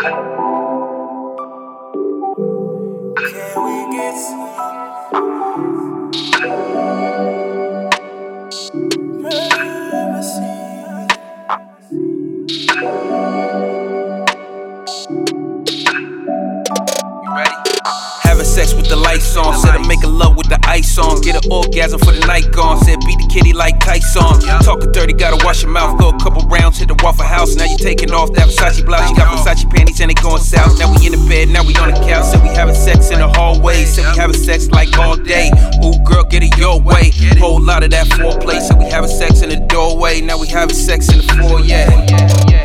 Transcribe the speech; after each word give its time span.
Having 0.00 0.16
sex 18.44 18.72
with 18.72 18.88
the 18.88 18.96
lights 18.96 19.36
on. 19.36 19.54
Said 19.58 19.74
I'm 19.74 19.86
making 19.86 20.16
love 20.16 20.34
with 20.34 20.48
the 20.48 20.58
ice 20.64 20.96
on. 20.96 21.20
Get 21.20 21.44
an 21.44 21.52
orgasm 21.52 22.00
for 22.00 22.12
the 22.12 22.26
night 22.26 22.50
gone. 22.52 22.82
Said 22.84 23.00
beat 23.00 23.18
the 23.18 23.28
kitty 23.30 23.52
like 23.52 23.78
Tyson. 23.80 24.22
Talking 24.62 24.92
dirty, 24.92 25.12
gotta 25.12 25.44
wash 25.44 25.62
your 25.62 25.72
mouth. 25.72 26.00
Go 26.00 26.08
a 26.08 26.18
couple 26.18 26.40
rounds, 26.48 26.78
hit 26.78 26.88
the 26.88 26.94
Waffle 27.02 27.26
House 27.26 27.54
Taking 27.80 28.12
off 28.12 28.32
that 28.34 28.48
Versace 28.48 28.84
blouse. 28.84 29.08
You 29.10 29.16
got 29.16 29.38
Versace 29.38 29.68
panties 29.70 30.00
and 30.00 30.10
they 30.10 30.14
going 30.14 30.42
south. 30.42 30.78
Now 30.78 30.92
we 30.94 31.06
in 31.06 31.12
the 31.12 31.28
bed, 31.28 31.48
now 31.48 31.64
we 31.64 31.74
on 31.76 31.90
the 31.90 32.00
couch. 32.06 32.26
Said 32.26 32.42
we 32.42 32.48
having 32.48 32.74
sex 32.74 33.10
in 33.10 33.18
the 33.18 33.28
hallway. 33.28 33.84
Said 33.84 34.04
we 34.12 34.18
having 34.18 34.36
sex 34.36 34.68
like 34.68 34.96
all 34.98 35.16
day. 35.16 35.50
Ooh, 35.82 35.98
girl, 36.04 36.24
get 36.24 36.42
it 36.42 36.56
your 36.58 36.80
way. 36.80 37.10
Whole 37.38 37.60
lot 37.60 37.82
of 37.82 37.90
that 37.90 38.06
foreplay. 38.08 38.60
Said 38.60 38.78
we 38.78 38.84
having 38.84 39.10
sex 39.10 39.42
in 39.42 39.48
the 39.48 39.56
doorway. 39.56 40.20
Now 40.20 40.38
we 40.38 40.46
having 40.46 40.74
sex 40.74 41.08
in 41.08 41.18
the 41.18 41.24
foyer. 41.40 42.59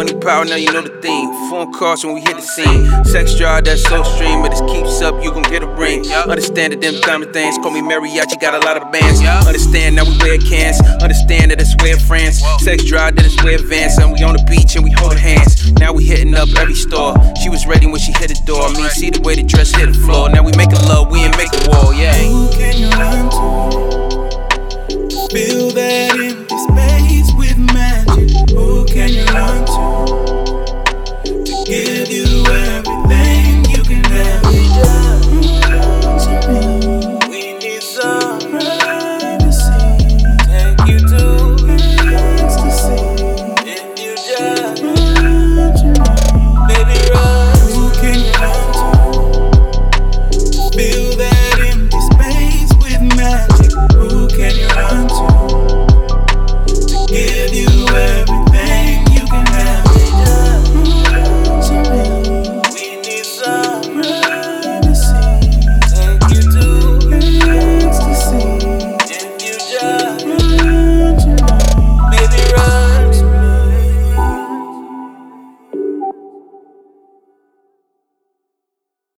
Money, 0.00 0.14
power, 0.14 0.46
now 0.46 0.56
you 0.56 0.72
know 0.72 0.80
the 0.80 0.96
theme. 1.02 1.28
Phone 1.50 1.74
calls 1.74 2.06
when 2.06 2.14
we 2.14 2.22
hit 2.22 2.34
the 2.34 2.40
scene. 2.40 2.88
Sex 3.04 3.36
drive, 3.36 3.64
that's 3.64 3.82
so 3.84 4.02
stream. 4.02 4.40
But 4.40 4.48
this 4.48 4.62
keeps 4.72 5.02
up, 5.02 5.22
you 5.22 5.30
gon' 5.30 5.42
get 5.42 5.62
a 5.62 5.66
ring. 5.66 6.10
Understand 6.10 6.72
that 6.72 6.80
them 6.80 6.98
diamond 7.02 7.34
things. 7.34 7.58
Call 7.58 7.70
me 7.70 7.82
mariachi, 7.82 8.40
got 8.40 8.54
a 8.54 8.64
lot 8.64 8.80
of 8.80 8.90
bands. 8.90 9.20
Understand 9.46 9.96
now 9.96 10.08
we 10.08 10.16
wear 10.24 10.38
cans. 10.38 10.80
Understand 11.04 11.50
that 11.50 11.60
it's 11.60 11.76
way 11.84 11.92
of 11.92 12.00
France. 12.00 12.40
Sex 12.64 12.82
drive, 12.84 13.16
that 13.16 13.26
it's 13.26 13.44
way 13.44 13.56
advanced. 13.56 14.00
And 14.00 14.10
we 14.10 14.22
on 14.24 14.36
the 14.36 14.44
beach 14.48 14.74
and 14.74 14.84
we 14.84 14.90
hold 14.92 15.18
hands. 15.18 15.70
Now 15.72 15.92
we 15.92 16.06
hitting 16.06 16.34
up 16.34 16.48
every 16.56 16.76
store. 16.76 17.12
She 17.36 17.50
was 17.50 17.66
ready 17.66 17.84
when 17.84 18.00
she 18.00 18.12
hit 18.12 18.32
the 18.32 18.40
door. 18.46 18.62
I 18.62 18.72
mean, 18.72 18.88
see 18.88 19.10
the 19.10 19.20
way 19.20 19.34
the 19.34 19.42
dress 19.42 19.70
hit 19.76 19.92
the 19.92 20.00
floor. 20.00 20.30
Now 20.30 20.42
we 20.42 20.52
making 20.56 20.80
love, 20.88 21.12
we 21.12 21.20
ain't 21.20 21.36
making 21.36 21.60
war, 21.68 21.92
yeah. 21.92 22.16
Who 22.24 22.48
can 22.56 22.72
you 22.80 22.88
run 22.96 23.28
to? 23.28 24.00
Fill 25.28 25.70
that 25.76 26.16
empty 26.16 26.56
space 26.72 27.28
with 27.36 27.58
magic. 27.58 28.30
Who 28.56 28.86
can 28.86 29.10
you 29.10 29.24
run 29.26 29.66
to? 29.66 29.69